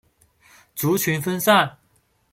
[0.73, 1.77] 族群分散。